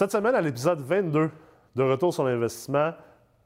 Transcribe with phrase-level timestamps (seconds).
[0.00, 1.30] Cette semaine, à l'épisode 22
[1.76, 2.92] de Retour sur l'investissement,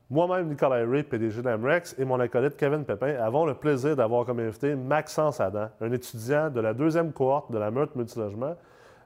[0.09, 4.39] moi-même, Nicolas Ray, PDG d'Amrex, et mon acolyte Kevin Pépin avons le plaisir d'avoir comme
[4.39, 8.54] invité Maxence Adam, un étudiant de la deuxième cohorte de la Meurthe Multilogement.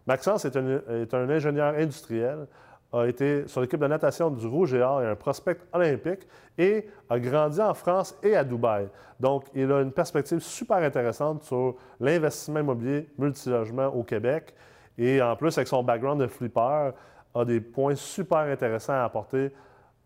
[0.06, 2.46] Maxence est un, ingénieur industriel,
[2.92, 6.28] a été sur l'équipe de natation du Rouge et Or et un prospect olympique
[6.58, 8.88] et a grandi en France et à Dubaï.
[9.18, 14.54] Donc, il a une perspective super intéressante sur l'investissement immobilier multilogement au Québec.
[14.98, 16.92] Et en plus, avec son background de flipper,
[17.38, 19.52] a des points super intéressants à apporter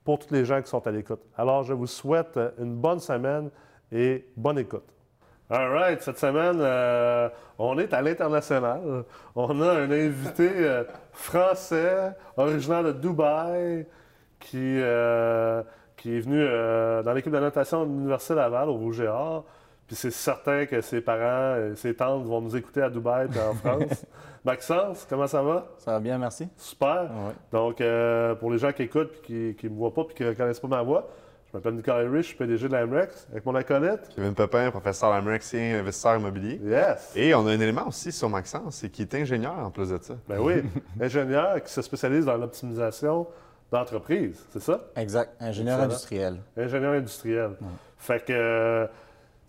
[0.05, 1.21] pour tous les gens qui sont à l'écoute.
[1.37, 3.51] Alors, je vous souhaite une bonne semaine
[3.91, 4.85] et bonne écoute.
[5.51, 7.29] All right, cette semaine, euh,
[7.59, 9.05] on est à l'international.
[9.35, 13.87] On a un invité euh, français, originaire de Dubaï,
[14.41, 15.63] qui, euh,
[15.97, 16.43] qui est venu
[17.05, 19.03] dans l'équipe de natation de l'Université Laval au Rouge.
[19.93, 23.41] Puis c'est certain que ses parents et ses tantes vont nous écouter à Dubaï et
[23.41, 24.07] en France.
[24.43, 25.67] Maxence, comment ça va?
[25.77, 26.49] Ça va bien, merci.
[26.57, 27.11] Super.
[27.53, 27.83] Donc,
[28.41, 30.61] pour les gens qui écoutent et qui ne me voient pas et qui ne reconnaissent
[30.61, 31.11] pas ma voix,
[31.45, 34.09] je m'appelle Nicolas Rich, je suis PDG de l'AMREX avec mon acolyte.
[34.17, 36.59] Kevin Pepin, professeur et investisseur immobilier.
[36.65, 37.13] Yes.
[37.15, 39.99] Et on a un élément aussi sur Maxence, c'est qu'il est ingénieur en plus de
[40.01, 40.15] ça.
[40.27, 40.63] Ben oui,
[41.03, 43.27] ingénieur qui se spécialise dans l'optimisation
[43.71, 44.87] d'entreprise, c'est ça?
[44.97, 46.39] Exact, ingénieur industriel.
[46.57, 47.51] Ingénieur industriel.
[47.99, 48.87] Fait que euh,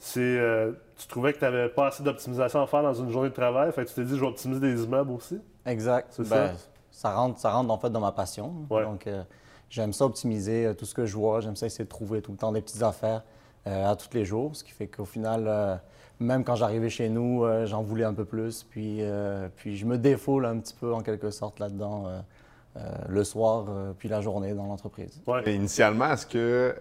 [0.03, 3.29] c'est, euh, tu trouvais que tu n'avais pas assez d'optimisation à faire dans une journée
[3.29, 5.39] de travail, fait que tu t'es dit je vais optimiser des immeubles aussi?
[5.65, 6.07] Exact.
[6.11, 6.47] C'est ça?
[6.47, 6.55] Ben,
[6.91, 7.15] ça?
[7.15, 8.53] rentre, ça rentre en fait dans ma passion.
[8.69, 8.83] Ouais.
[8.83, 9.23] Donc, euh,
[9.69, 11.39] J'aime ça optimiser euh, tout ce que je vois.
[11.39, 13.23] J'aime ça essayer de trouver tout le temps des petites affaires
[13.65, 14.53] euh, à tous les jours.
[14.57, 15.81] Ce qui fait qu'au final,
[16.19, 18.63] même quand j'arrivais chez nous, j'en voulais un peu plus.
[18.63, 19.01] Puis,
[19.55, 22.07] puis je me défoule un petit peu en quelque sorte là-dedans.
[23.07, 23.65] Le soir,
[23.99, 25.21] puis la journée dans l'entreprise.
[25.27, 25.53] Ouais.
[25.53, 26.75] Initialement, est-ce que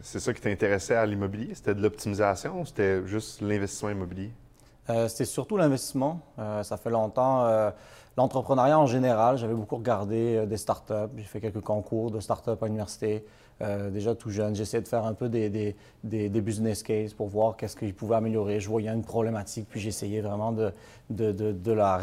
[0.00, 1.54] c'est ça qui t'intéressait à l'immobilier?
[1.54, 4.30] C'était de l'optimisation ou c'était juste l'investissement immobilier?
[5.08, 6.20] c'était surtout l'investissement.
[6.62, 7.72] ça fait longtemps
[8.16, 11.10] L'entrepreneuriat en général, j'avais beaucoup regardé euh, des startups.
[11.16, 13.24] J'ai fait quelques concours de startups à l'université.
[13.60, 17.28] Euh, déjà tout jeune, j'essayais de faire un peu des, des, des, business cases pour
[17.28, 18.58] voir qu'est-ce qu'ils pouvaient améliorer.
[18.58, 20.72] Je voyais une problématique, puis j'essayais vraiment de,
[21.10, 22.00] de, de, de, la,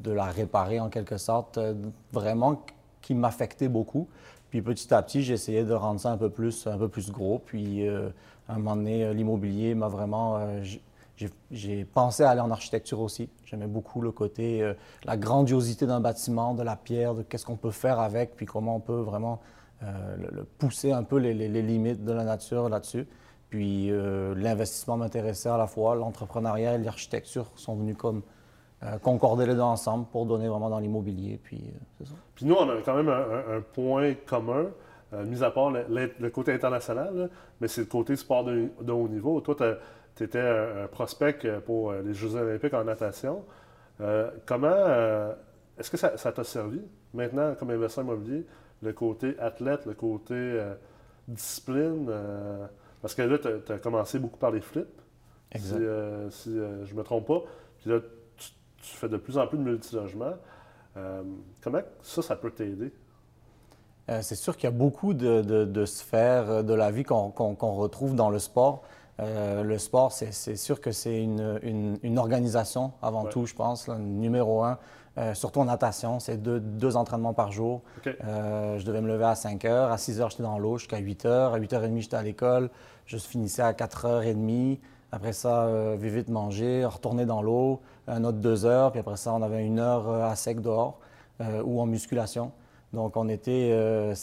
[0.00, 1.74] de la réparer en quelque sorte, euh,
[2.12, 2.62] vraiment
[3.02, 4.08] qui m'affectait beaucoup.
[4.50, 7.40] Puis petit à petit, j'essayais de rendre ça un peu plus, un peu plus gros.
[7.44, 10.38] Puis à un moment donné, l'immobilier m'a vraiment
[11.50, 13.28] j'ai pensé à aller en architecture aussi.
[13.44, 14.74] J'aimais beaucoup le côté, euh,
[15.04, 18.76] la grandiosité d'un bâtiment, de la pierre, de qu'est-ce qu'on peut faire avec, puis comment
[18.76, 19.40] on peut vraiment
[19.82, 20.16] euh,
[20.58, 23.06] pousser un peu les, limites de la nature là-dessus.
[23.48, 28.22] Puis euh, l'investissement m'intéressait à la fois, l'entrepreneuriat et l'architecture sont venus comme
[29.02, 31.40] concorder les deux ensemble pour donner vraiment dans l'immobilier.
[31.42, 31.60] Puis
[31.98, 32.14] c'est ça.
[32.34, 34.66] Puis nous, on a quand même un, point commun.
[35.24, 39.40] mis à part le, côté international, mais c'est le côté sport de, de haut niveau.
[39.40, 39.56] Toi,
[40.16, 43.44] tu étais un, prospect pour euh, les Jeux olympiques en natation.
[44.00, 45.32] Euh, comment euh,
[45.78, 46.80] est-ce que ça t'a servi
[47.14, 48.46] maintenant comme investisseur immobilier,
[48.82, 50.60] le côté athlète, le côté
[51.28, 52.10] discipline?
[53.02, 55.00] parce que là, tu as, commencé beaucoup par les flips,
[55.52, 55.78] exact.
[56.30, 57.42] si, je ne me trompe pas.
[57.78, 58.00] Puis là,
[58.82, 60.34] tu, fais de plus en plus de multilogement.
[61.62, 62.92] comment ça, ça peut t'aider?
[64.20, 67.30] c'est sûr qu'il y a beaucoup de, sphères de la vie qu'on
[67.74, 68.84] retrouve dans le sport.
[69.20, 73.88] Euh, le sport, c'est sûr que c'est une, organisation avant tout, je pense.
[73.88, 74.78] numéro un,
[75.18, 77.82] euh, surtout en natation, c'est deux, entraînements par jour.
[78.06, 79.90] Euh, je devais me lever à 5 heures.
[79.90, 81.54] À 6 heures, j'étais dans l'eau jusqu'à 8 heures.
[81.54, 82.70] À 8 h 30, j'étais à l'école.
[83.06, 84.78] Je finissais à 4 h 30.
[85.16, 85.66] Après ça,
[85.96, 88.92] vivre vite manger, retourner dans l'eau, un autre 2 heures.
[88.92, 90.98] Puis après ça, on avait une heure à sec dehors
[91.64, 92.52] ou en musculation.
[92.92, 94.14] Donc, on était euh,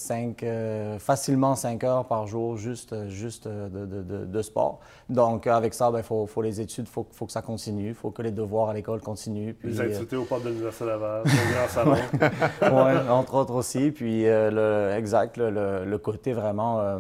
[0.44, 4.80] euh, facilement 5 heures par jour juste, juste de, sport.
[5.09, 8.10] Donc, avec ça, il ben, faut, les études, il faut, que ça continue, il faut
[8.10, 9.54] que les devoirs à l'école continuent.
[9.64, 11.98] les activités au port de l'Université Laval, au grand salon.
[12.62, 13.92] oui, entre autres aussi.
[13.92, 17.00] Puis, euh, le, exact, le, côté vraiment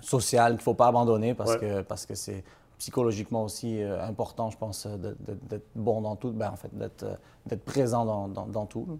[0.00, 2.42] social qu'il ne faut pas abandonner parce que, parce que c'est
[2.78, 5.14] psychologiquement aussi euh, important, je pense, euh,
[5.48, 8.98] d'être bon dans tout, ben, en fait, d'être euh, présent dans, dans, tout.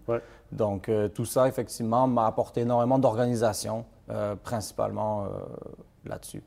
[0.53, 3.85] Donc, tout ça, effectivement, m'a apporté énormément d'organisation,
[4.43, 5.27] principalement
[6.05, 6.43] là-dessus.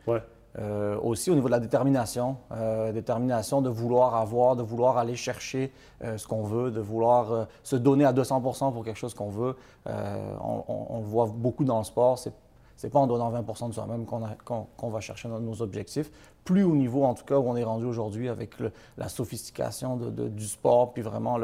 [1.02, 2.38] aussi au niveau de la détermination,
[2.94, 8.06] détermination de vouloir avoir, de vouloir aller chercher ce qu'on veut, de vouloir se donner
[8.06, 9.56] à 200 pour quelque chose qu'on veut.
[9.88, 12.34] On, on, le voit beaucoup dans le sport, c'est
[12.78, 16.12] c'est pas en donnant 20% de soi-même qu'on va chercher nos, objectifs.
[16.46, 18.52] Plus au niveau, en tout cas, où on est rendu aujourd'hui avec
[18.98, 21.40] la sophistication du sport, puis vraiment,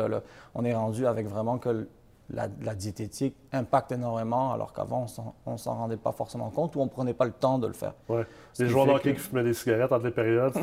[0.55, 1.87] on est rendu avec vraiment que
[2.29, 5.07] la, diététique impacte énormément, alors qu'avant,
[5.45, 7.67] on ne s'en rendait pas forcément compte ou on ne prenait pas le temps de
[7.67, 7.93] le faire.
[8.09, 8.21] Oui.
[8.59, 10.53] Les joueurs d'hockey qui fumaient des cigarettes entre les périodes,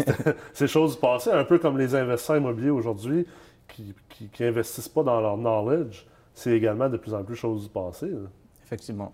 [0.54, 3.26] ces choses passées, un peu comme les investisseurs immobiliers aujourd'hui
[3.68, 3.94] qui
[4.40, 8.10] n'investissent pas dans leur knowledge, c'est également de plus en plus chose du passé.
[8.64, 9.12] Effectivement.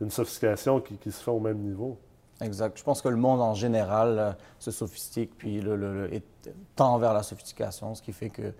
[0.00, 1.98] Une sophistication qui, se fait au même niveau.
[2.40, 2.76] Exact.
[2.76, 6.10] Je pense que le monde en général euh, se sophistique puis le,
[6.74, 8.52] tend vers la sophistication, ce qui fait que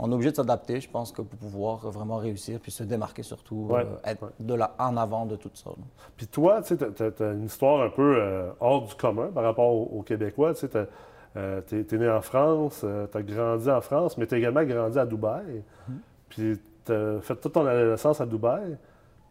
[0.00, 3.24] on est obligé de s'adapter, je pense, que pour pouvoir vraiment réussir puis se démarquer
[3.24, 5.70] surtout, euh, être de là en avant de tout ça.
[6.16, 10.02] Puis toi, tu as, une histoire un peu euh, hors du commun par rapport aux,
[10.02, 10.54] Québécois.
[10.54, 14.62] Tu es, es, né en France, tu as grandi en France, mais tu as également
[14.62, 15.44] grandi à Dubaï.
[15.44, 15.94] Mm-hmm.
[16.28, 18.78] Puis tu as fait toute ton adolescence à Dubaï.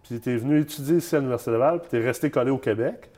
[0.07, 3.09] Tu es venu étudier ici à l'Université Laval, puis tu es resté collé au Québec.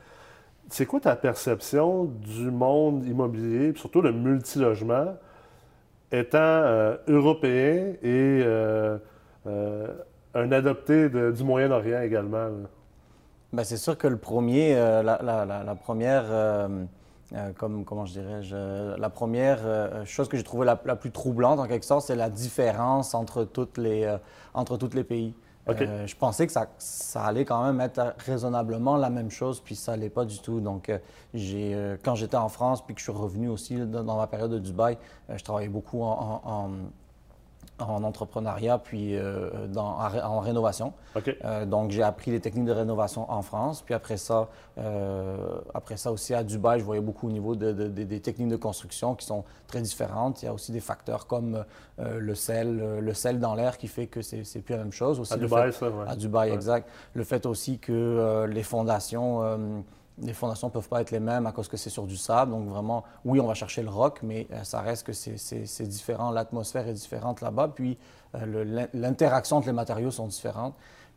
[0.68, 5.16] C'est quoi ta perception du monde immobilier, surtout le multilogement,
[6.10, 8.98] étant euh, européen et euh,
[9.46, 9.86] euh,
[10.34, 12.48] un adopté du Moyen-Orient également?
[13.52, 16.24] Bien, c'est sûr que le premier, la, première,
[17.56, 18.40] comme, comment je dirais,
[18.96, 19.58] la première
[20.06, 23.78] chose que j'ai trouvée la, plus troublante en quelque sorte, c'est la différence entre, toutes
[23.78, 24.12] les,
[24.54, 25.34] entre tous les pays.
[25.70, 29.92] Euh, je pensais que ça, allait quand même être raisonnablement la même chose, puis ça
[29.92, 30.60] n'allait pas du tout.
[30.60, 30.98] Donc, euh,
[31.34, 34.50] j'ai, euh, quand j'étais en France, puis que je suis revenu aussi dans, ma période
[34.50, 36.70] de Dubaï, je travaillais beaucoup en
[37.88, 40.92] entrepreneuriat puis euh, en, rénovation.
[41.44, 43.82] Euh, donc, j'ai appris les techniques de rénovation en France.
[43.82, 44.48] Puis après ça,
[44.78, 45.36] euh,
[45.74, 49.26] après ça aussi à Dubaï, je voyais beaucoup au niveau des techniques de construction qui
[49.26, 50.42] sont très différentes.
[50.42, 51.64] Il y a aussi des facteurs comme
[51.98, 55.20] le sel, le sel dans l'air qui fait que c'est plus la même chose.
[55.20, 56.88] Aussi à Dubaï, ça, À Dubaï, exact.
[57.14, 59.84] Le fait aussi que les fondations
[60.22, 62.52] les fondations ne peuvent pas être les mêmes à cause que c'est sur du sable.
[62.52, 66.30] Donc vraiment, oui, on va chercher le roc, mais euh, ça reste que c'est différent.
[66.30, 67.68] L'atmosphère est différente là-bas.
[67.74, 67.98] Puis
[68.34, 70.74] euh, l'interaction entre les matériaux sont différentes.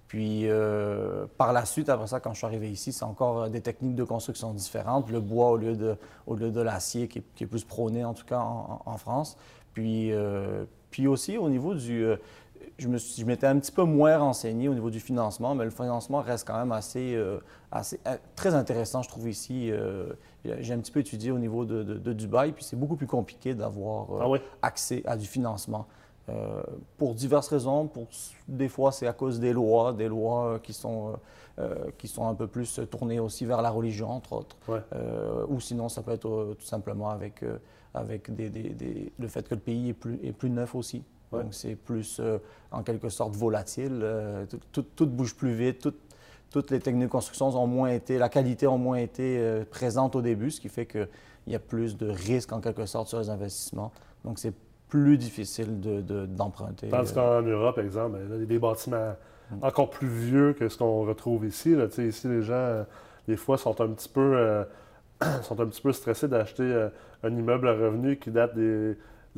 [0.07, 3.61] Puis euh, par la suite, après ça, quand je suis arrivé ici, c'est encore des
[3.61, 5.09] techniques de construction différentes.
[5.09, 9.37] Le bois au lieu de, l'acier, qui, est plus prôné en tout cas en, France.
[9.73, 10.11] Puis,
[10.91, 12.05] puis aussi au niveau du
[12.77, 16.47] je m'étais un petit peu moins renseigné au niveau du financement, mais le financement reste
[16.47, 17.39] quand même assez, euh,
[17.71, 19.69] assez euh, très intéressant, je trouve ici.
[19.71, 20.13] Euh,
[20.43, 24.07] j'ai un petit peu étudié au niveau de, Dubaï, puis c'est beaucoup plus compliqué d'avoir
[24.21, 25.87] ah accès à du financement.
[26.97, 27.87] pour diverses raisons.
[27.87, 28.07] Pour,
[28.47, 31.13] des fois, c'est à cause des lois, des lois qui sont,
[31.97, 34.57] qui sont un peu plus tournées aussi vers la religion, entre autres.
[35.47, 37.41] ou sinon, ça peut être tout simplement avec,
[37.93, 41.05] avec des, des, le fait que le pays est plus, est plus neuf aussi.
[41.41, 42.37] Donc, c'est plus, euh,
[42.71, 43.99] en quelque sorte, volatile.
[44.03, 45.87] Euh, tout, bouge plus vite.
[46.51, 50.15] toutes les techniques de construction ont moins été, la qualité ont moins été euh, présente
[50.15, 51.07] au début, ce qui fait qu'il
[51.47, 53.91] y a plus de risques, en quelque sorte, sur les investissements.
[54.23, 54.53] Donc, c'est
[54.87, 55.79] plus difficile
[56.27, 56.87] d'emprunter.
[56.87, 59.15] De, Tandis qu'en Europe, par exemple, il y a des bâtiments
[59.51, 59.63] mm.
[59.63, 61.75] encore plus vieux que ce qu'on retrouve ici.
[61.75, 61.85] Là.
[61.85, 62.85] Ici, les gens,
[63.27, 64.63] des fois, sont un petit peu,
[65.41, 66.89] sont un petit peu stressés d'acheter
[67.23, 68.95] un immeuble à revenu qui date des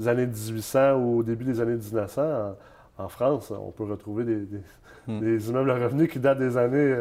[0.08, 2.56] années 1800 ou au début des années 1900,
[2.98, 4.48] en, France, on peut retrouver des,
[5.08, 5.40] hmm.
[5.40, 6.96] immeubles à revenus qui datent des années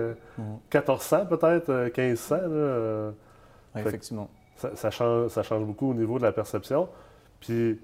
[0.73, 1.29] 1400 euh, hmm.
[1.29, 2.37] peut-être, 1500.
[2.37, 3.11] Euh,
[3.77, 3.81] euh.
[3.81, 4.29] effectivement.
[4.57, 6.89] Ça, change, ça change beaucoup au niveau de la perception.
[7.41, 7.79] Puis,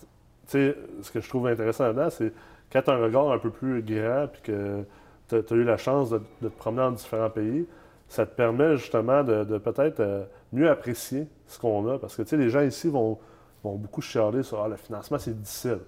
[0.00, 0.06] tu
[0.46, 2.32] sais, ce que je trouve intéressant là-dedans, c'est
[2.72, 4.84] quand tu as un regard un peu plus grand, puis que
[5.28, 7.66] tu as, eu la chance de, te promener dans différents pays,
[8.08, 11.98] ça te permet justement de, de peut-être mieux apprécier ce qu'on a.
[11.98, 13.18] Parce que, tu sais, les gens ici vont
[13.62, 15.80] vont beaucoup chialer sur ah, le financement, c'est difficile.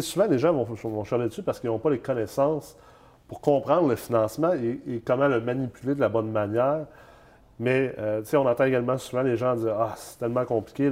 [0.00, 2.76] souvent, les gens vont, vont chialer dessus parce qu'ils n'ont pas les connaissances
[3.26, 6.86] pour comprendre le financement et, comment le manipuler de la bonne manière.
[7.60, 10.90] Mais euh, on entend également souvent les gens dire Ah, c'est tellement compliqué,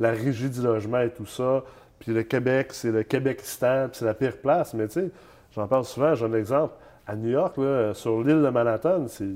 [0.00, 1.62] la régie du logement et tout ça.
[1.98, 4.74] Puis le Québec, c'est le Québécistan, puis c'est la pire place.
[4.74, 5.10] Mais tu sais,
[5.52, 6.74] j'en parle souvent, j'ai un exemple.
[7.06, 7.56] À New York,
[7.94, 9.28] sur l'île de Manhattan, c'est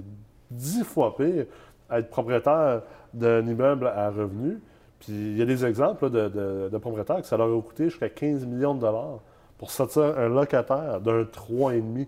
[0.51, 1.45] dix fois pire
[1.91, 2.83] être propriétaire
[3.13, 4.59] d'un immeuble à revenus
[5.01, 8.45] puis il y a des exemples de, propriétaires que ça leur a coûté jusqu'à 15
[8.47, 9.21] millions de dollars
[9.57, 12.07] pour sortir un locataire d'un 3,5.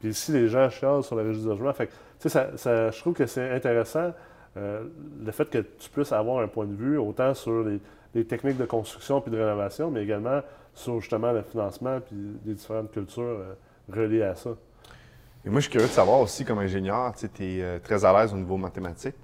[0.00, 1.72] Puis ici, les gens chialent sur la régie du logement.
[1.72, 4.12] Fait que, ça, ça, je trouve que c'est intéressant
[4.56, 4.84] euh,
[5.22, 8.64] le fait que tu puisses avoir un point de vue autant sur les, techniques de
[8.64, 10.40] construction puis de rénovation, mais également
[10.74, 13.54] sur justement le financement puis les différentes cultures euh,
[13.92, 14.50] reliées à ça.
[15.44, 18.12] Et moi, je suis curieux de savoir aussi, comme ingénieur, tu es euh, très à
[18.12, 19.14] l'aise au niveau mathématique.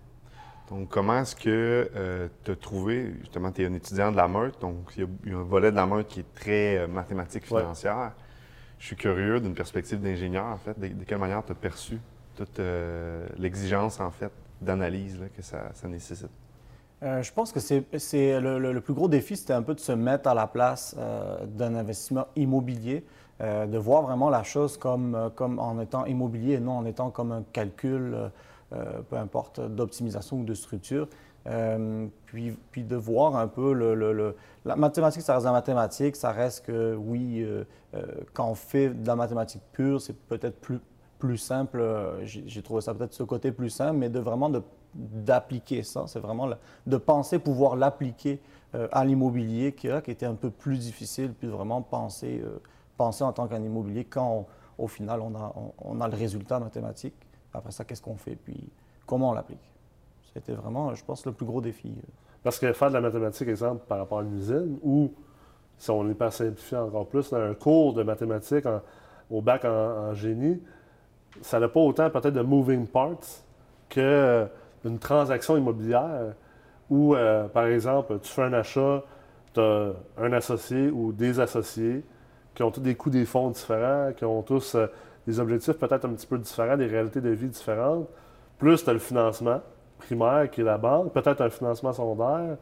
[0.70, 4.26] Donc, comment est-ce que euh, tu as trouvé, justement, tu es un étudiant de la
[4.26, 7.46] meute, donc il y, a un volet de la meute qui est très euh, mathématique
[7.46, 8.12] financière.
[8.78, 12.00] Je suis curieux d'une perspective d'ingénieur, en fait, de, quelle manière tu as perçu
[12.34, 16.30] toute euh, l'exigence, en fait, d'analyse que ça, nécessite?
[17.02, 17.84] je pense que c'est
[18.40, 20.96] le, plus gros défi, c'était un peu de se mettre à la place
[21.44, 23.04] d'un investissement immobilier,
[23.38, 27.32] de voir vraiment la chose comme, comme en étant immobilier et non en étant comme
[27.32, 28.28] un calcul euh,
[28.70, 31.08] peu importe, d'optimisation ou de structure.
[32.26, 36.16] puis, puis de voir un peu le, La mathématique, ça reste la mathématique.
[36.16, 37.46] Ça reste que, oui,
[38.32, 40.58] quand on fait de la mathématique pure, c'est peut-être
[41.18, 41.82] plus, simple.
[42.24, 44.50] J'ai trouvé ça peut-être ce côté plus simple, mais de vraiment
[44.94, 46.04] d'appliquer ça.
[46.06, 46.48] C'est vraiment
[46.86, 48.40] de penser pouvoir l'appliquer
[48.90, 52.42] à l'immobilier qui, qui était un peu plus difficile, puis vraiment penser
[52.96, 54.46] penser en tant qu'un immobilier quand,
[54.78, 57.14] au final, on a, on, a, le résultat mathématique.
[57.56, 58.68] Après ça, qu'est-ce qu'on fait, puis
[59.06, 59.72] comment on l'applique?
[60.32, 61.92] C'était vraiment, je pense, le plus gros défi.
[62.42, 65.12] Parce que faire de la mathématique, exemple, par rapport à une usine, ou
[65.78, 68.66] si on n'est pas simplifié encore plus, un cours de mathématiques
[69.30, 70.60] au bac en, génie,
[71.42, 73.42] ça n'a pas autant peut-être de moving parts
[73.88, 74.46] qu'une euh,
[75.00, 76.34] transaction immobilière
[76.88, 79.02] où, euh, par exemple, tu fais un achat,
[79.52, 82.04] tu as un associé ou des associés,
[82.54, 84.86] qui ont tous des coûts des fonds différents, qui ont tous euh,
[85.26, 88.08] des objectifs peut-être un petit peu différents, des réalités de vie différentes.
[88.58, 89.60] Plus tu as le financement
[89.98, 92.56] primaire qui est la banque, peut-être un financement secondaire.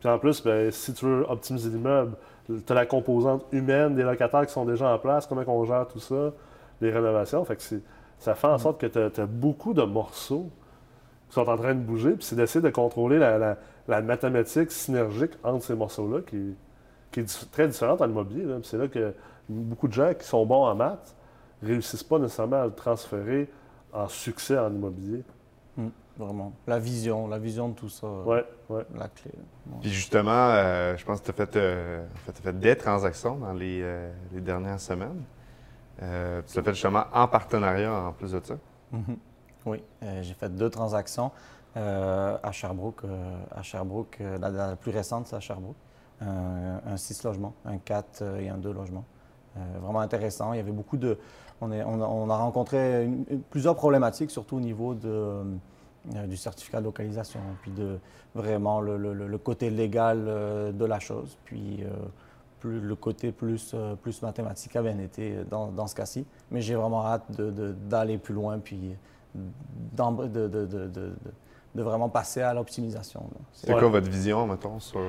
[0.00, 2.16] Puis en plus, ben, si tu veux optimiser l'immeuble,
[2.46, 5.86] tu as la composante humaine des locataires qui sont déjà en place, comment on gère
[5.86, 6.32] tout ça,
[6.80, 7.44] les rénovations.
[7.44, 7.62] Fait que
[8.18, 10.50] ça fait en sorte que tu as, beaucoup de morceaux
[11.28, 12.12] qui sont en train de bouger.
[12.12, 13.56] Puis c'est d'essayer de contrôler la,
[13.86, 16.56] la mathématique synergique entre ces morceaux-là qui,
[17.12, 18.44] qui est très différente en immobilier.
[18.64, 19.14] C'est là que
[19.48, 21.14] beaucoup de gens qui sont bons en maths
[21.62, 23.50] ne réussissent pas nécessairement à le transférer
[23.92, 25.22] en succès en immobilier.
[25.76, 26.52] Hmm, vraiment.
[26.66, 28.06] La vision, la vision de tout ça.
[28.24, 28.38] Oui,
[28.68, 28.82] oui.
[28.96, 29.32] La clé.
[29.80, 34.10] Puis justement, euh, je pense que tu as, euh, fait, des transactions dans les, euh,
[34.32, 35.22] dernières semaines.
[35.98, 38.54] tu l'as fait justement en partenariat en plus de ça.
[38.92, 39.16] Mhm.
[39.64, 39.82] Oui,
[40.22, 41.30] j'ai fait deux transactions
[41.76, 43.04] à Sherbrooke.
[43.54, 45.76] à Sherbrooke, la, plus récente, c'est à Sherbrooke
[46.86, 49.04] un, 6 logements, un 4 euh, et un 2 logements.
[49.56, 50.52] Euh, vraiment intéressant.
[50.52, 51.18] Il y avait beaucoup de.
[51.62, 53.08] On, a, rencontré
[53.50, 55.44] plusieurs problématiques, surtout au niveau euh,
[56.26, 57.98] du certificat de localisation, puis de
[58.34, 61.84] vraiment le, côté légal de la chose, puis
[62.58, 63.74] plus, le côté plus,
[64.22, 66.26] mathématique a bien été dans, ce cas-ci.
[66.50, 67.30] Mais j'ai vraiment hâte
[67.88, 68.96] d'aller plus loin, puis
[69.34, 70.48] de,
[71.74, 73.22] de, vraiment passer à l'optimisation.
[73.52, 75.00] C'est quoi votre vision, mettons, sur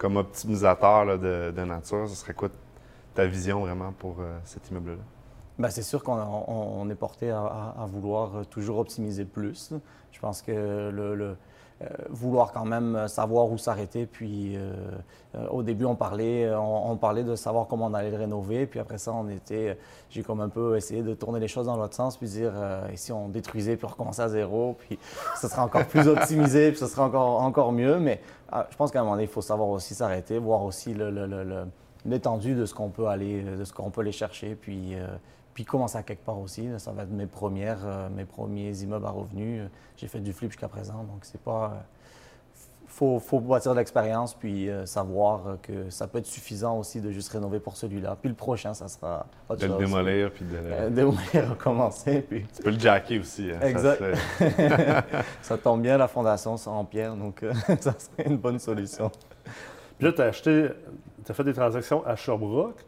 [0.00, 2.48] comme optimisateur de, nature, ce serait quoi
[3.14, 5.02] ta vision vraiment pour euh, cet immeuble-là?
[5.60, 9.74] Bien, c'est sûr qu'on est porté à, vouloir toujours optimiser plus.
[10.10, 11.36] Je pense que le,
[11.82, 14.06] euh, vouloir quand même savoir où s'arrêter.
[14.06, 14.72] Puis euh,
[15.50, 18.64] au début, on parlait, on, parlait de savoir comment on allait le rénover.
[18.64, 19.76] Puis après ça, on était,
[20.08, 22.54] j'ai comme un peu essayé de tourner les choses dans l'autre sens, puis dire
[22.90, 24.98] et si on détruisait puis on recommençait à zéro, puis
[25.38, 27.98] ce serait encore plus optimisé, puis ce serait encore, encore mieux.
[27.98, 30.96] Mais ah, je pense qu'à un moment donné, il faut savoir aussi s'arrêter, voir aussi
[32.06, 35.06] l'étendue de ce qu'on peut aller, de ce qu'on peut aller chercher, puis, euh,
[35.54, 36.68] puis commencer à quelque part aussi.
[36.78, 39.62] Ça va être mes premières, euh, mes premiers immeubles à revenus.
[39.96, 41.84] J'ai fait du flip jusqu'à présent, donc c'est pas.
[42.86, 47.12] Faut, faut bâtir de l'expérience, puis euh, savoir que ça peut être suffisant aussi de
[47.12, 48.16] juste rénover pour celui-là.
[48.20, 50.90] Puis le prochain, ça sera autre De le démolir, puis de le...
[50.90, 52.44] démolir, recommencer, puis...
[52.52, 53.52] Tu peux le jacker aussi.
[53.52, 54.02] Hein, exact.
[55.42, 57.44] Ça, tombe bien, la fondation c'est en pierre, donc
[57.80, 59.10] ça serait une bonne solution.
[59.96, 60.68] Puis là, tu as acheté,
[61.24, 62.84] tu as fait des transactions à Sherbrooke,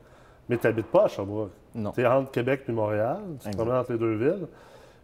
[0.48, 1.52] mais tu n'habites pas à Sherbrooke.
[1.74, 1.92] Non.
[1.92, 4.46] Tu es entre Québec et Montréal, tu te promènes entre les deux villes.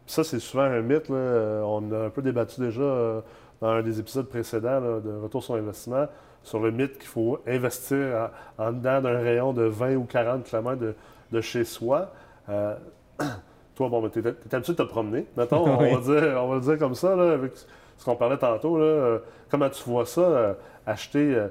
[0.04, 1.08] Puis ça, c'est souvent un mythe.
[1.08, 1.62] Là.
[1.64, 3.20] On a un peu débattu déjà euh,
[3.60, 6.06] dans un des épisodes précédents de Retour sur investissement
[6.42, 10.94] sur le mythe qu'il faut investir en, dedans d'un rayon de 20 ou 40 km
[11.30, 12.10] de, chez soi.
[12.48, 12.75] Euh,
[13.75, 16.60] toi, bon, tu es, habitué de te promener, mettons, on, va dire, on va le
[16.60, 17.52] dire comme ça, là, avec
[17.96, 18.78] ce qu'on parlait tantôt.
[18.78, 19.18] Là, euh,
[19.50, 20.56] comment tu vois ça,
[20.87, 21.48] acheter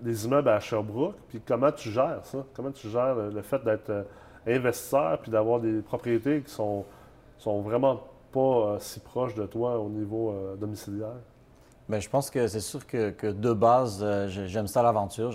[0.00, 2.44] des immeubles à Sherbrooke, puis comment tu gères ça?
[2.54, 4.06] Comment tu gères le, fait d'être
[4.46, 6.84] investisseur puis d'avoir des propriétés qui sont,
[7.38, 8.00] sont vraiment
[8.32, 11.16] pas euh, si proche de toi au niveau euh, domiciliaire?
[11.88, 15.32] Bien, je pense que c'est sûr que, de base, euh, j'aime ça l'aventure.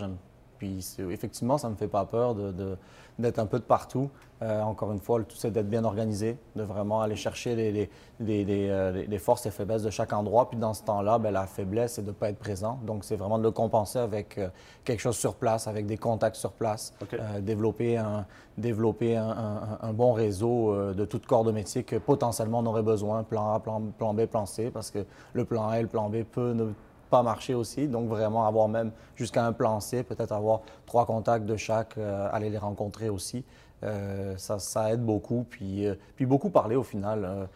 [0.63, 2.77] Puis effectivement, ça ne me fait pas peur de,
[3.19, 4.09] d'être un peu de partout.
[4.41, 7.89] Euh, encore une fois, le tout, c'est d'être bien organisé, de vraiment aller chercher les,
[8.21, 10.49] euh, les, forces et faiblesses de chaque endroit.
[10.49, 12.79] Puis dans ce temps-là, ben, la faiblesse, c'est de ne pas être présent.
[12.85, 14.47] Donc, c'est vraiment de le compenser avec euh,
[14.85, 16.93] quelque chose sur place, avec des contacts sur place,
[17.41, 18.25] développer, un,
[18.57, 23.53] développer un, bon réseau de toutes corps de métier que potentiellement on aurait besoin, plan
[23.53, 26.23] A, plan, plan B, plan C, parce que le plan A et le plan B
[26.23, 26.71] peut ne
[27.13, 27.87] pas marcher aussi.
[27.87, 32.27] Donc, vraiment avoir même jusqu'à un plan C, peut-être avoir trois contacts de chaque, euh,
[32.31, 33.45] aller les rencontrer aussi.
[33.83, 35.45] Euh, ça, aide beaucoup.
[35.47, 37.47] Puis, euh, puis beaucoup parler au final.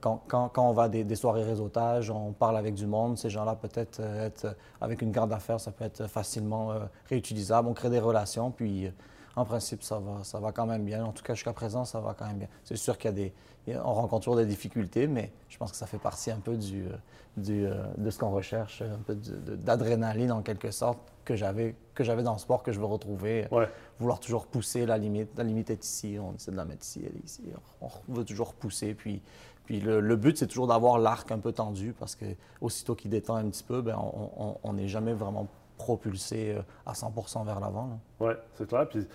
[0.00, 3.18] Quand, quand, quand, on va des, des, soirées réseautage, on parle avec du monde.
[3.18, 6.74] Ces gens-là, peut-être être avec une carte d'affaires, ça peut être facilement
[7.08, 7.66] réutilisable.
[7.66, 8.50] On crée des relations.
[8.50, 8.92] Puis
[9.36, 11.04] en principe, ça va, ça va quand même bien.
[11.04, 12.48] En tout cas, jusqu'à présent, ça va quand même bien.
[12.64, 13.32] C'est sûr qu'il y a des,
[13.84, 16.84] on rencontre toujours des difficultés, mais je pense que ça fait partie un peu du,
[17.36, 22.22] du de ce qu'on recherche, un peu d'adrénaline en quelque sorte que j'avais que j'avais
[22.22, 23.48] dans le sport que je veux retrouver.
[23.98, 25.30] Vouloir toujours pousser la limite.
[25.36, 27.42] La limite est ici, on essaie de la mettre ici, elle est ici.
[27.80, 29.22] On veut toujours pousser, puis
[29.64, 32.26] puis le, but, c'est toujours d'avoir l'arc un peu tendu parce que
[32.60, 37.44] aussitôt qu'il détend un petit peu, ben, on n'est jamais vraiment propulsé euh, à 100%
[37.44, 38.00] vers l'avant.
[38.20, 38.88] Oui, c'est clair.
[38.88, 39.06] Puis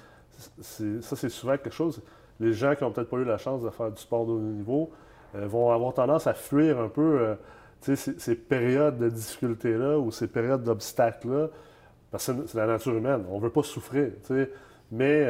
[0.61, 2.01] ça, c'est souvent quelque chose.
[2.39, 4.39] Les gens qui n'ont peut-être pas eu la chance de faire du sport de haut
[4.39, 4.91] niveau
[5.35, 7.35] euh, vont avoir tendance à fuir un peu euh,
[7.95, 11.47] ces, périodes de difficulté-là ou ces périodes d'obstacles-là.
[12.11, 13.25] Parce que c'est la nature humaine.
[13.29, 14.11] On ne veut pas souffrir.
[14.91, 15.27] Mais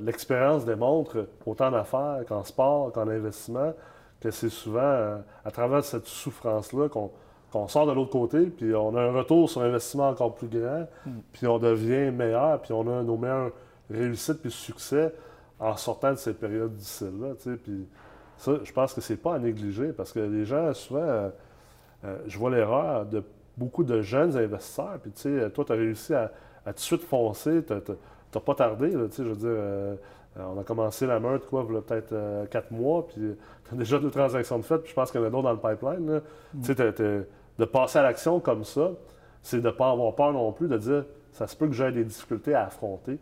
[0.00, 3.72] l'expérience démontre, autant d'affaires qu'en sport, qu'en investissement,
[4.20, 7.12] que c'est souvent à travers cette souffrance-là qu'on
[7.50, 10.86] qu'on sort de l'autre côté, puis on a un retour sur investissement encore plus grand,
[11.06, 11.10] hmm.
[11.32, 13.52] puis on devient meilleur, puis on a nos meilleures
[13.90, 15.12] réussites puis succès
[15.58, 17.56] en sortant de ces périodes difficiles-là.
[17.62, 17.88] Puis
[18.36, 21.28] ça, je pense que c'est pas à négliger parce que les gens, souvent, euh,
[22.04, 23.22] euh, je vois l'erreur de
[23.56, 26.30] beaucoup de jeunes investisseurs, puis tu sais, toi, tu as réussi à,
[26.66, 29.48] tout de suite foncer, tu n'as pas tardé, tu sais, je veux dire.
[29.48, 29.96] Euh,
[30.36, 32.14] on a commencé la meurtre, quoi, il y a peut-être
[32.48, 35.24] quatre mois, puis tu as déjà deux transactions de fait, puis je pense qu'il y
[35.24, 36.20] en a d'autres dans le pipeline.
[36.54, 36.60] Hmm.
[36.62, 37.26] Tu sais,
[37.58, 38.90] de passer à l'action comme ça,
[39.42, 41.92] c'est de ne pas avoir peur non plus de dire ça se peut que j'aie
[41.92, 43.18] des difficultés à affronter,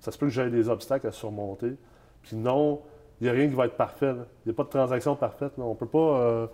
[0.00, 1.76] ça se peut que j'aie des obstacles à surmonter.
[2.22, 2.80] Puis non,
[3.20, 4.14] il n'y a rien qui va être parfait.
[4.44, 5.52] Il n'y a pas de transaction parfaite.
[5.58, 5.98] On peut pas.
[5.98, 6.46] Euh,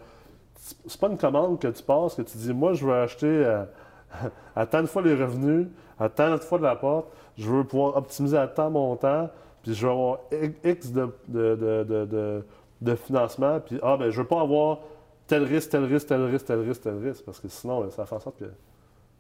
[0.87, 3.65] c'est pas une commande que tu passes, que tu dis moi, je veux acheter euh,
[4.57, 5.69] à tant de fois les revenus,
[5.99, 7.07] à tant de fois de la porte,
[7.37, 9.31] je veux pouvoir optimiser à tant mon temps,
[9.63, 10.19] puis je veux avoir
[10.65, 12.45] X de, de,
[12.81, 14.81] de financement, puis ah, ben, je veux pas avoir
[15.29, 17.25] tel risque, tel risque, tel risque, tel risque, tel risque.
[17.25, 18.51] Parce que sinon, ça fait en sorte que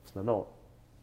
[0.06, 0.46] finalement,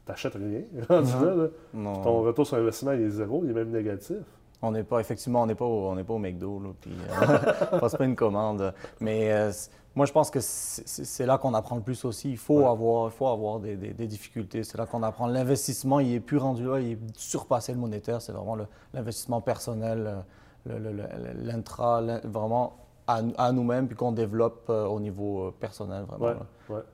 [0.06, 0.62] t'achètes rien.
[1.74, 4.18] Ton retour sur investissement, il est zéro, il est même négatif.
[4.62, 7.80] On n'est pas, effectivement, on n'est pas, au, on pas au McDo, là, puis euh,
[7.80, 8.74] passe pas une commande.
[9.00, 9.52] Mais euh,
[9.94, 12.32] moi, je pense que c'est là qu'on apprend le plus aussi.
[12.32, 14.64] Il faut avoir, il faut avoir des, difficultés.
[14.64, 15.28] C'est là qu'on apprend.
[15.28, 18.22] L'investissement, il est plus rendu là, il est surpassé le monétaire.
[18.22, 18.58] C'est vraiment
[18.94, 20.24] l'investissement personnel,
[20.65, 26.39] l'intra, vraiment à, nous-mêmes puis qu'on développe euh, au niveau euh, personnel vraiment.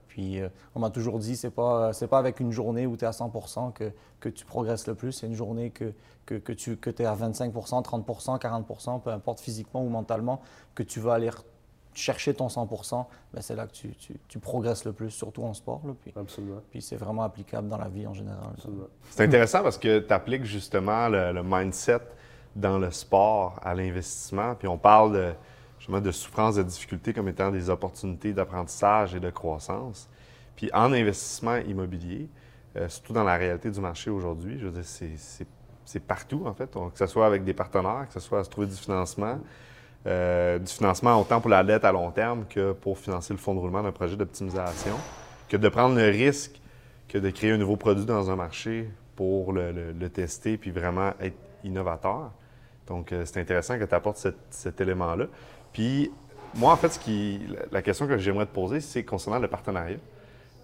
[0.08, 3.06] Puis euh, on m'a toujours dit c'est pas c'est pas avec une journée où tu
[3.06, 5.94] es à 100 que, que tu progresses le plus, c'est une journée que,
[6.26, 10.42] que, que tu que es à 25 30 40% peu importe physiquement ou mentalement
[10.76, 11.30] que tu vas aller
[11.94, 12.68] chercher ton 100
[13.34, 15.82] ben c'est là que tu, tu, tu, progresses le plus, surtout en sport.
[15.86, 16.62] Là, puis, Absolument.
[16.70, 18.54] Puis c'est vraiment applicable dans la vie en général.
[19.10, 22.00] C'est intéressant parce que tu appliques justement le, le, mindset
[22.56, 24.56] dans le sport à l'investissement.
[24.56, 25.34] Puis on parle de,
[26.00, 30.08] de souffrance, de difficultés comme étant des opportunités d'apprentissage et de croissance.
[30.56, 32.30] Puis en investissement immobilier,
[32.78, 35.18] euh, surtout dans la réalité du marché aujourd'hui, je veux dire,
[35.84, 38.50] c'est partout, en fait, que ce soit avec des partenaires, que ce soit à se
[38.50, 39.40] trouver du financement.
[40.08, 43.54] Euh, du financement autant pour la dette à long terme que pour financer le fonds
[43.54, 44.96] de roulement d'un projet d'optimisation,
[45.48, 46.60] que de prendre le risque
[47.08, 51.38] que de créer un nouveau produit dans un marché pour le, tester puis vraiment être
[51.64, 52.32] innovateur.
[52.88, 55.26] Donc, euh, c'est intéressant que tu apportes cet élément-là.
[55.74, 56.12] Puis,
[56.56, 59.98] moi, en fait, ce qui, la question que j'aimerais te poser, c'est concernant le partenariat.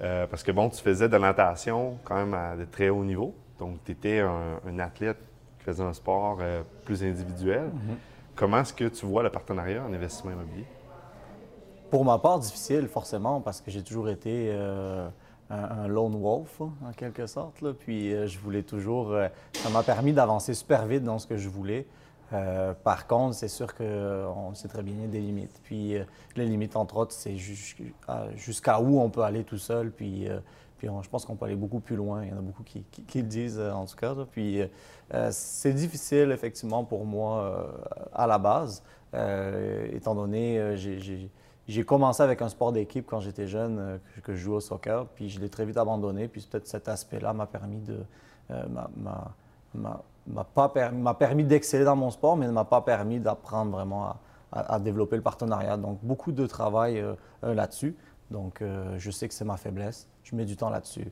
[0.02, 3.04] Euh, parce que, bon, tu faisais de la natation quand même à de très haut
[3.04, 3.34] niveau.
[3.58, 5.18] Donc, tu étais un, athlète
[5.58, 7.64] qui faisait un sport euh, plus individuel.
[7.64, 7.96] Mm-hmm.
[8.36, 10.66] Comment est-ce que tu vois le partenariat en investissement immobilier?
[11.90, 15.08] Pour ma part, difficile, forcément, parce que j'ai toujours été euh,
[15.50, 17.64] un, lone wolf, hein, en quelque sorte.
[17.80, 19.16] Puis, je voulais toujours.
[19.54, 21.88] ça m'a permis d'avancer super vite dans ce que je voulais.
[22.34, 25.62] Euh, par contre, c'est sûr qu'on sait très bien des limites.
[25.64, 26.04] Puis euh,
[26.36, 29.92] les limites, entre autres, c'est jusqu'à où on peut aller tout seul.
[29.92, 30.40] Puis, euh,
[30.82, 32.24] je pense qu'on peut aller beaucoup plus loin.
[32.24, 32.84] Il y en a beaucoup qui,
[33.16, 34.14] le disent, en tout cas.
[34.32, 34.62] Puis
[35.32, 37.74] c'est difficile, effectivement, pour moi,
[38.14, 38.84] à la base,
[39.92, 40.76] étant donné,
[41.68, 45.08] j'ai commencé avec un sport d'équipe quand j'étais jeune, que, je jouais au soccer.
[45.08, 46.28] Puis je l'ai très vite abandonné.
[46.28, 47.98] Puis peut-être cet aspect-là m'a permis de
[51.14, 54.16] permis d'exceller dans mon sport, mais ne m'a pas permis d'apprendre vraiment
[54.52, 55.78] à, développer le partenariat.
[55.78, 57.14] Donc beaucoup de travail euh,
[57.44, 57.96] euh, là-dessus.
[58.32, 60.08] Donc euh, je sais que c'est ma faiblesse.
[60.24, 61.12] Je mets du temps là-dessus.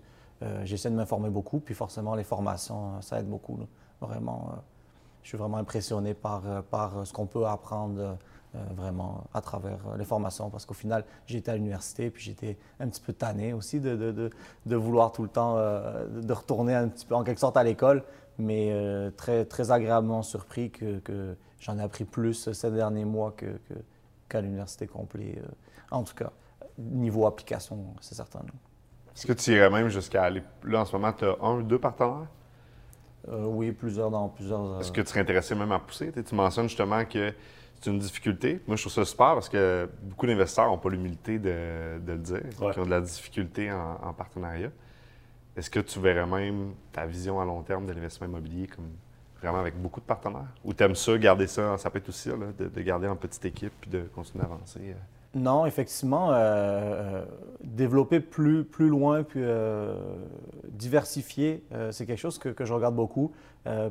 [0.64, 3.58] J'essaie de m'informer beaucoup, puis forcément les formations, ça aide beaucoup.
[4.00, 4.50] Vraiment,
[5.24, 8.18] je suis vraiment impressionné par, par ce qu'on peut apprendre.
[8.76, 13.02] Vraiment à travers les formations parce qu'au final, j'étais à l'université puis j'étais un petit
[13.02, 14.30] peu tanné aussi de, de,
[14.66, 18.04] de, vouloir tout le temps de retourner un petit peu en quelque sorte à l'école
[18.38, 23.34] mais euh, très, très agréablement surpris que, que j'en ai appris plus ces derniers mois
[23.36, 23.74] qu'à que,
[24.30, 25.38] qu'à l'université complète.
[25.38, 25.48] Euh,
[25.92, 26.32] en tout cas,
[26.78, 28.40] niveau application, c'est certain.
[29.16, 30.44] Est-ce que tu irais même jusqu'à aller.
[30.64, 32.28] Là, en ce moment, tu as un ou deux partenaires?
[33.28, 34.80] oui, plusieurs dans plusieurs.
[34.80, 36.12] Est-ce que tu serais intéressé même à pousser?
[36.12, 37.34] Tu mentionnes justement que
[37.82, 38.62] c'est une difficulté.
[38.68, 42.42] Moi, je trouve ça super parce que beaucoup d'investisseurs n'ont pas l'humilité de, le dire,
[42.74, 44.72] qui ont de la difficulté en, partenariat.
[45.56, 48.90] Est-ce que tu verrais même ta vision à long terme de l'investissement immobilier comme
[49.40, 50.52] vraiment avec beaucoup de partenaires?
[50.64, 53.74] Ou tu aimes ça, garder ça, ça peut être aussi, de, garder en petite équipe
[53.80, 54.80] puis de continuer à avancer?
[54.82, 54.94] Euh?
[55.36, 57.26] Non, effectivement, euh, euh,
[57.62, 59.44] développer plus, plus loin, puis
[60.70, 63.32] diversifier, c'est quelque chose que, que, je regarde beaucoup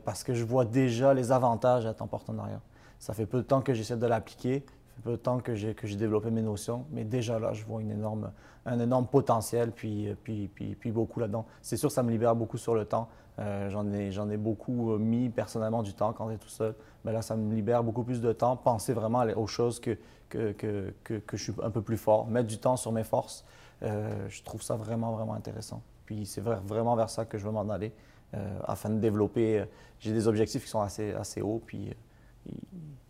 [0.05, 2.61] parce que je vois déjà les avantages d'être en partenariat.
[3.05, 5.55] Ça fait peu de temps que j'essaie de l'appliquer, ça fait peu de temps que
[5.55, 8.33] j'ai, que développé mes notions, mais déjà là, je vois une énorme,
[8.65, 11.45] un énorme potentiel, puis, puis, puis, puis beaucoup là-dedans.
[11.61, 13.11] C'est sûr que ça me libère beaucoup sur le temps.
[13.41, 16.75] Euh, j'en, ai, ai beaucoup mis personnellement du temps quand j'étais tout seul.
[17.05, 19.99] Mais là, ça me libère beaucoup plus de temps, penser vraiment aux choses que,
[20.31, 23.45] que, que, que, je suis un peu plus fort, mettre du temps sur mes forces.
[23.83, 25.83] Euh, je trouve ça vraiment, vraiment intéressant.
[26.07, 27.93] Puis c'est vraiment vers ça que je veux m'en aller,
[28.33, 29.67] euh, afin de développer.
[30.01, 31.95] j'ai des objectifs qui sont assez, assez hauts, puis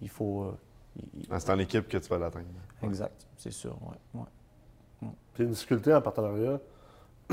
[0.00, 0.44] il, faut.
[0.44, 0.58] Euh,
[1.30, 2.46] ah, c'est en équipe que tu vas l'atteindre.
[2.82, 3.76] Exact, c'est sûr.
[4.14, 4.20] Ouais,
[5.34, 6.60] Puis une difficulté en partenariat,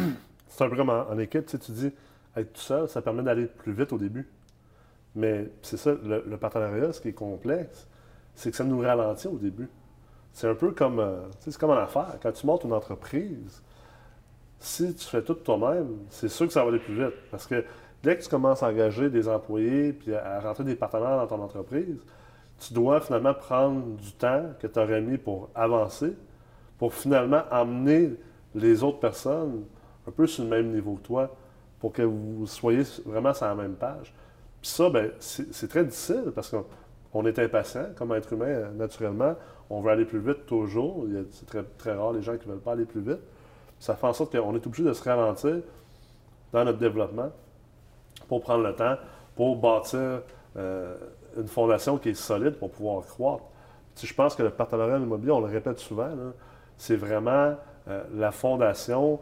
[0.47, 1.45] c'est un peu comme en, équipe.
[1.45, 1.91] Tu, sais, tu dis,
[2.35, 4.27] être tout seul, ça permet d'aller plus vite au début.
[5.15, 7.87] Mais c'est ça, le, partenariat, ce qui est complexe,
[8.33, 9.69] c'est que ça nous ralentit au début.
[10.31, 12.17] C'est un peu comme, euh, c'est comme en affaires.
[12.23, 13.61] Quand tu montes une entreprise,
[14.59, 17.13] si tu fais tout toi-même, c'est sûr que ça va aller plus vite.
[17.29, 17.65] Parce que
[18.03, 21.41] dès que tu commences à engager des employés puis à, rentrer des partenaires dans ton
[21.41, 21.99] entreprise,
[22.59, 26.15] tu dois finalement prendre du temps que tu aurais mis pour avancer,
[26.77, 28.13] pour finalement emmener
[28.53, 29.63] les autres personnes
[30.07, 31.35] un peu sur le même niveau que toi,
[31.79, 34.13] pour que vous soyez vraiment sur la même page.
[34.61, 39.35] Puis ça, ben, c'est très difficile parce qu'on est impatient comme être humain naturellement.
[39.69, 41.07] On veut aller plus vite toujours.
[41.31, 43.21] C'est très, très rare les gens qui ne veulent pas aller plus vite.
[43.79, 45.61] Ça fait en sorte qu'on est obligé de se ralentir
[46.53, 47.31] dans notre développement
[48.31, 48.95] pour prendre le temps,
[49.35, 50.21] pour bâtir
[50.55, 50.95] euh,
[51.35, 53.43] une fondation qui est solide pour pouvoir croître.
[54.01, 56.07] je pense que le partenariat immobilier, on le répète souvent,
[56.77, 57.55] c'est vraiment
[57.89, 59.19] euh, la fondation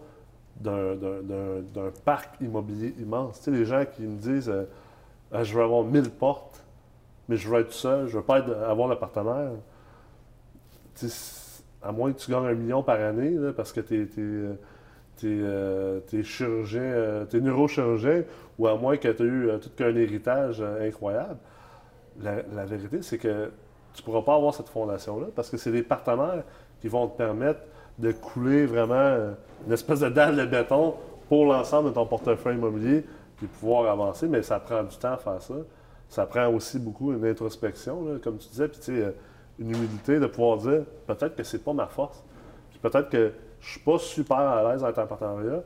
[0.61, 3.39] d'un parc immobilier immense.
[3.39, 4.65] Tu sais, les gens qui me disent euh,
[5.31, 6.63] ah, Je veux avoir 1000 portes,
[7.29, 9.53] mais je veux être seul, je veux pas avoir le partenaire.
[11.81, 14.05] à moins que tu gagnes un million par année, parce que tu es
[15.27, 18.23] euh, chirurgien, euh, es neurochirurgien,
[18.57, 21.37] ou à moins que tu aies eu euh, tout qu'un héritage incroyable.
[22.21, 23.51] La, vérité, c'est que
[23.93, 26.43] tu ne pourras pas avoir cette fondation-là parce que c'est des partenaires
[26.81, 27.61] qui vont te permettre
[27.97, 29.33] de couler vraiment
[29.65, 30.95] une espèce de dalle de béton
[31.29, 33.05] pour l'ensemble de ton portefeuille immobilier
[33.37, 34.27] puis pouvoir avancer.
[34.27, 35.53] Mais ça prend du temps à faire ça.
[36.09, 39.01] Ça prend aussi beaucoup une introspection, comme tu disais, puis
[39.57, 42.21] une humilité de pouvoir dire peut-être que c'est pas ma force.
[42.71, 45.61] Puis peut-être que je ne suis pas super à l'aise avec un partenariat,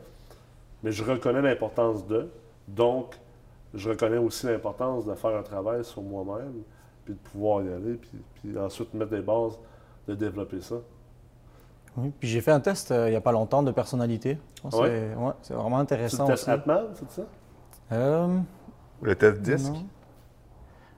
[0.82, 2.30] mais je reconnais l'importance de.
[2.68, 3.20] Donc,
[3.74, 6.64] je reconnais aussi l'importance de faire un travail sur moi-même,
[7.06, 8.00] puis de pouvoir y aller,
[8.42, 9.58] puis, ensuite mettre des bases
[10.08, 10.76] de développer ça.
[11.96, 14.40] Oui, puis j'ai fait un test euh, il n'y a pas longtemps de personnalité.
[14.72, 15.16] C'est ouais,
[15.50, 16.24] vraiment intéressant.
[16.24, 17.22] Le test Atman, c'est ça?
[17.92, 18.40] Euh...
[19.02, 19.74] Le test disque?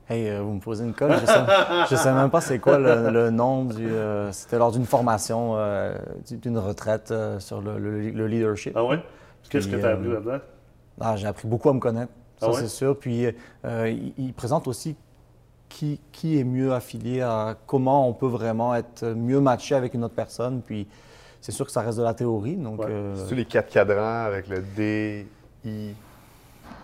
[0.07, 3.29] Hey, euh, vous me posez une colle, je sais, sais même pas c'est quoi le,
[3.31, 3.87] nom du.
[3.87, 5.95] Euh, c'était lors d'une formation, euh,
[6.29, 8.73] d'une retraite sur le, leadership.
[8.75, 8.99] Ah ouais?
[9.49, 10.39] Qu'est-ce que tu as appris là-dedans?
[11.01, 12.97] Ah, j'ai appris beaucoup à me connaître, ça ah c'est sûr.
[12.99, 13.25] Puis
[13.63, 14.95] il, présente aussi
[15.69, 20.03] qui, qui, est mieux affilié à comment on peut vraiment être mieux matché avec une
[20.03, 20.61] autre personne.
[20.61, 20.87] Puis
[21.41, 22.57] c'est sûr que ça reste de la théorie.
[22.57, 22.83] Donc,
[23.27, 25.27] C'est les quatre cadrans avec le D,
[25.65, 25.95] I,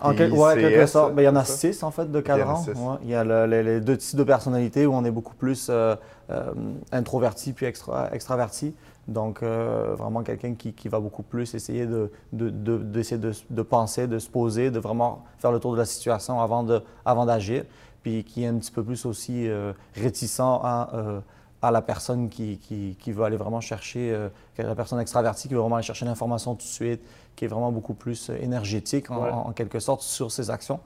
[0.02, 1.13] en quelque sorte.
[1.13, 2.65] Ben, il y en a six, en fait, de cadrans.
[3.04, 5.96] Il y a, les, deux types de personnalités où on est beaucoup plus euh,
[6.30, 6.52] euh,
[6.91, 8.74] introverti puis extraverti.
[9.08, 14.72] Donc, euh, vraiment quelqu'un qui, va beaucoup plus essayer de, de, penser, de se poser,
[14.72, 16.65] de vraiment faire le tour de la situation avant,
[17.06, 17.63] avant d'agir.
[18.04, 19.48] Puis qui est un petit peu plus aussi
[19.96, 21.22] réticent à
[21.62, 25.60] à la personne qui, qui, veut aller vraiment chercher, euh, la personne extravertie qui veut
[25.60, 27.02] vraiment aller chercher l'information tout de suite,
[27.36, 30.80] qui est vraiment beaucoup plus euh, énergétique en, quelque sorte sur ses actions.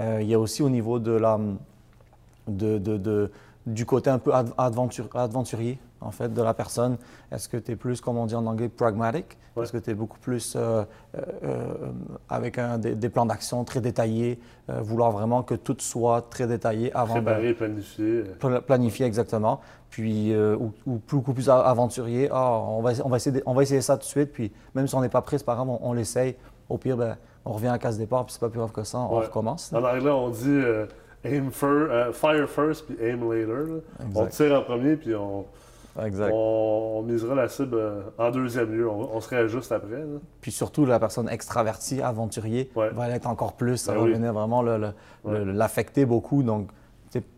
[0.00, 1.38] Euh, il y a aussi au niveau de la,
[2.48, 3.30] de, de,
[3.66, 4.32] du côté un peu
[5.14, 6.96] aventurier en fait, de la personne.
[7.30, 9.38] Est-ce que tu es plus, comme on dit en anglais, pragmatic?
[9.60, 10.84] Est-ce que tu es beaucoup plus euh,
[11.14, 11.74] euh,
[12.28, 16.90] avec un, des, plans d'action très détaillés, euh, vouloir vraiment que tout soit très détaillé
[16.94, 18.24] avant Préparer, planifier.
[18.66, 19.60] Planifier, exactement.
[19.90, 20.72] Puis, ou,
[21.08, 22.30] beaucoup plus aventurier.
[22.32, 24.86] Ah, on, va, on, va essayer on va essayer ça tout de suite, puis même
[24.86, 26.34] si on n'est pas pris, par exemple, on, l'essaye.
[26.70, 28.98] Au pire, ben, on revient à case départ, puis c'est pas plus grave que ça,
[28.98, 29.70] on recommence.
[29.74, 30.62] En anglais, on dit
[31.24, 33.82] aim fire first, puis aim later.
[34.14, 35.44] On tire en premier, puis on
[36.00, 36.32] Exact.
[36.34, 38.88] On, on misera la cible euh, en deuxième lieu.
[38.88, 39.98] On, on se réajuste après.
[40.00, 40.18] là.
[40.40, 42.90] Puis surtout, la personne extravertie, aventurier, Ouais.
[42.90, 43.76] va l'être encore plus.
[43.76, 44.12] Ça Ben va oui.
[44.14, 45.44] venir vraiment Ouais.
[45.44, 46.42] l'affecter beaucoup.
[46.42, 46.68] Donc,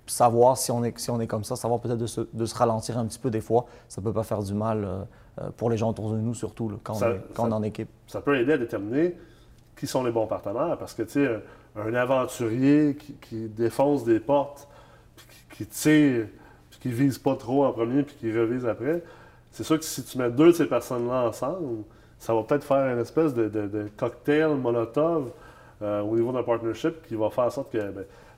[0.07, 2.55] savoir si on, est, si on est comme ça, savoir peut-être de se, de se
[2.55, 5.03] ralentir un petit peu des fois, ça peut pas faire du mal euh,
[5.40, 7.51] euh, pour les gens autour de nous, surtout là, quand, Ça- on, est, quand on
[7.51, 7.88] est en équipe.
[8.07, 9.17] ça peut aider à déterminer
[9.77, 10.77] qui sont les bons partenaires.
[10.79, 11.43] Parce que, tu sais,
[11.77, 14.69] un, aventurier qui, qui défonce des portes,
[15.17, 16.27] puis qui, qui tire,
[16.85, 19.03] qui vise pas trop en premier, puis qui revise après,
[19.53, 21.83] c'est sûr que si tu mets deux de ces personnes-là ensemble,
[22.18, 25.31] ça va peut-être faire une espèce de, cocktail monotone
[25.81, 27.79] euh, au niveau d'un partnership qui va faire en sorte que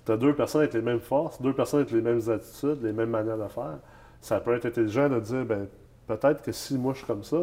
[0.05, 2.93] tu as deux personnes avec les mêmes forces, deux personnes avec les mêmes attitudes, les
[2.93, 3.79] mêmes manières de faire.
[4.21, 5.67] Ça peut être intelligent de dire, ben,
[6.07, 7.39] peut-être que si moi je suis comme ça,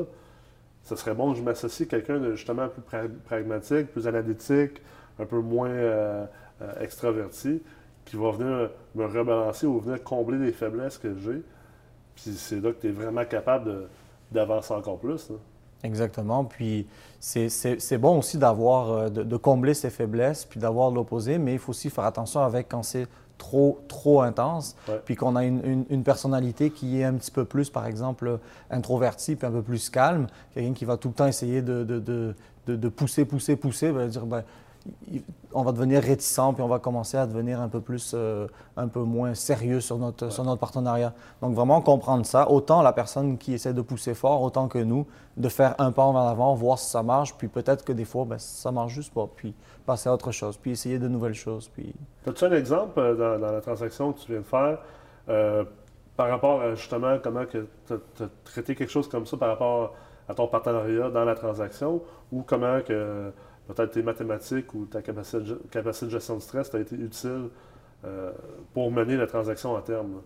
[0.85, 4.81] ce serait bon que je m'associe à quelqu'un de justement plus pra- pragmatique, plus analytique,
[5.19, 6.25] un peu moins euh,
[6.61, 7.61] euh, extraverti,
[8.05, 11.41] qui va venir me rebalancer ou venir combler les faiblesses que j'ai.
[12.15, 13.87] Puis c'est là que tu es vraiment capable de-
[14.31, 15.29] d'avancer encore plus.
[15.29, 15.35] là.
[15.83, 16.45] Exactement.
[16.45, 16.87] Puis
[17.19, 21.37] c'est- c'est c'est bon aussi d'avoir, euh, de, de combler ses faiblesses, puis d'avoir l'opposé,
[21.37, 25.01] mais il faut aussi faire attention avec quand c'est trop, trop intense, Ouais.
[25.03, 28.39] puis qu'on a une, une- une personnalité qui est un petit peu plus, par exemple,
[28.71, 31.99] introvertie, puis un peu plus calme, quelqu'un qui va tout le temps essayer de, de,
[32.67, 34.43] de- pousser, pousser, pousser, ben, dire, ben,
[35.53, 38.87] on va devenir réticent, puis on va commencer à devenir un peu plus, euh, un
[38.87, 41.13] peu moins sérieux sur notre, sur notre partenariat.
[41.41, 45.05] Donc vraiment comprendre ça, autant la personne qui essaie de pousser fort, autant que nous,
[45.37, 48.25] de faire un pas en avant, voir si ça marche, puis peut-être que des fois,
[48.25, 49.53] ben, ça marche juste pas, puis
[49.85, 51.93] passer à autre chose, puis essayer de nouvelles choses, puis...
[52.27, 54.79] As-tu un exemple euh, dans, la transaction que tu viens de faire
[55.29, 55.63] euh,
[56.17, 59.93] par rapport à justement comment tu as, traité quelque chose comme ça par rapport
[60.27, 63.31] à ton partenariat dans la transaction ou comment que
[63.67, 67.49] peut-être tes mathématiques ou ta capacité de, capacité de gestion de stress t'a été utile
[68.05, 68.31] euh,
[68.73, 70.21] pour mener la transaction à terme?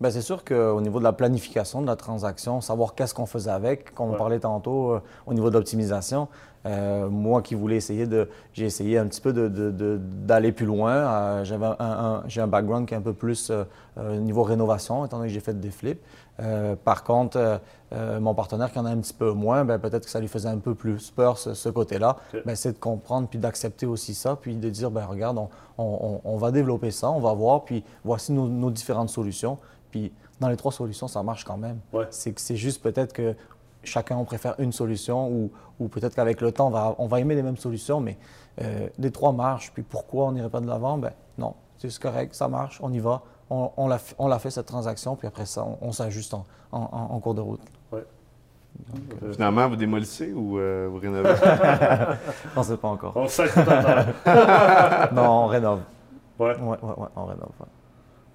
[0.00, 3.50] Ben, c'est sûr qu'au niveau de la planification de la transaction, savoir qu'est-ce qu'on faisait
[3.50, 4.16] avec, comme on Ouais.
[4.18, 6.26] parlait tantôt euh, au niveau de l'optimisation,
[6.66, 10.92] euh, moi qui voulais essayer de, j'ai essayé un petit peu d'aller plus loin.
[10.92, 13.64] Euh, j'avais un, un- j'ai un background qui est un peu plus euh,
[13.98, 16.00] euh, niveau rénovation, étant donné que j'ai fait des flips.
[16.84, 17.60] Par contre,
[17.92, 20.48] mon partenaire qui en a un petit peu moins, ben, peut-être que ça lui faisait
[20.48, 22.16] un peu plus peur ce, ce côté-là.
[22.32, 22.40] Ok.
[22.46, 25.84] Ben, c'est de comprendre puis d'accepter aussi ça, puis de dire, ben, regarde, on, on-
[25.84, 29.58] on- on va développer ça, on va voir, puis voici nos, nos différentes solutions.
[29.90, 31.78] Puis dans les trois solutions, ça marche quand même.
[31.92, 32.06] Ouais.
[32.10, 33.34] C'est juste peut-être que
[33.82, 37.20] chacun on préfère une solution ou, ou peut-être qu'avec le temps, on va, on va
[37.20, 38.18] aimer les mêmes solutions, mais
[38.62, 39.72] euh, les trois marchent.
[39.72, 40.98] Puis pourquoi on n'irait pas de l'avant?
[40.98, 43.22] Ben non, c'est correct, ça marche, on y va.
[43.48, 46.34] On, on l'a fait- on l'a fait cette transaction, puis après ça, on, on s'ajuste
[46.34, 47.60] en, en- en- en cours de route.
[49.22, 51.34] Euh, Finalement, vous démolissez ou euh, vous rénovez?
[52.56, 53.12] On ne sait pas encore.
[53.16, 55.80] on sait c'est en- non, on rénove.
[56.38, 56.56] Ouais.
[56.56, 57.50] Ouais, ouais, ouais, on rénove.
[57.60, 57.66] ouais.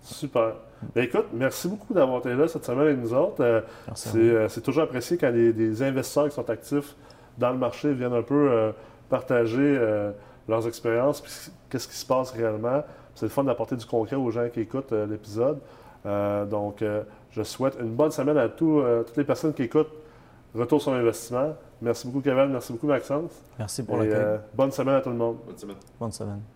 [0.05, 0.53] Super.
[0.93, 3.41] Ben, écoute, merci beaucoup d'avoir été là cette semaine avec nous autres.
[3.43, 3.61] Euh,
[3.95, 6.95] c'est, euh, c'est toujours apprécié quand des, des investisseurs qui sont actifs
[7.37, 8.71] dans le marché viennent un peu euh,
[9.09, 10.11] partager euh,
[10.47, 11.31] leurs expériences, puis
[11.69, 12.83] qu'est-ce qui se passe réellement.
[13.15, 15.59] C'est le fun d'apporter du concret aux gens qui écoutent euh, l'épisode.
[16.05, 19.63] Euh, donc, euh, je souhaite une bonne semaine à tous, euh, toutes les personnes qui
[19.63, 19.91] écoutent
[20.53, 21.53] Retour sur investissement.
[21.81, 22.45] Merci beaucoup, Kevin.
[22.47, 23.43] Merci beaucoup, Maxence.
[23.59, 24.15] Merci pour l'accueil.
[24.15, 25.37] euh, bonne semaine à tout le monde.
[25.45, 25.75] Bonne semaine.
[25.99, 26.54] Bonne semaine.